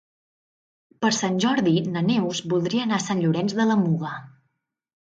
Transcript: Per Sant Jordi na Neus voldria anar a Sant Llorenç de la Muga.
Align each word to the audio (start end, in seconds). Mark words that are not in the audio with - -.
Per 1.05 1.11
Sant 1.17 1.37
Jordi 1.45 1.75
na 1.91 2.05
Neus 2.09 2.43
voldria 2.55 2.89
anar 2.89 3.01
a 3.01 3.05
Sant 3.07 3.25
Llorenç 3.27 3.59
de 3.63 3.71
la 3.75 3.79
Muga. 3.85 4.17